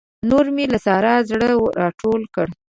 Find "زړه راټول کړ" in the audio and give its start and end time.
1.29-2.47